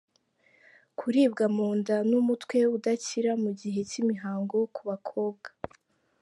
[0.97, 5.49] Kuribwa mu nda n’umutwe udakira mu gihe cy’imihango ku bakobwa.